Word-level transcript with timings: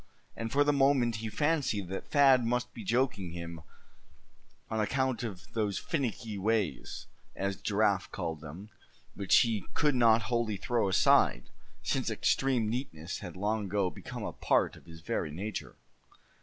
And 0.35 0.51
for 0.51 0.63
the 0.63 0.73
moment 0.73 1.17
he 1.17 1.29
fancied 1.29 1.87
that 1.89 2.07
Thad 2.07 2.43
must 2.43 2.73
be 2.73 2.83
joking 2.83 3.33
him 3.33 3.61
on 4.67 4.79
account 4.79 5.21
of 5.21 5.53
those 5.53 5.77
"finicky" 5.77 6.39
ways, 6.39 7.05
as 7.35 7.55
Giraffe 7.55 8.11
called 8.11 8.41
them, 8.41 8.71
which 9.13 9.37
he 9.41 9.63
could 9.75 9.93
not 9.93 10.23
wholly 10.23 10.57
throw 10.57 10.89
aside, 10.89 11.51
since 11.83 12.09
extreme 12.09 12.67
neatness 12.67 13.19
had 13.19 13.35
long 13.37 13.65
ago 13.65 13.91
become 13.91 14.23
a 14.23 14.33
part 14.33 14.75
of 14.75 14.85
his 14.85 15.01
very 15.01 15.29
nature. 15.29 15.75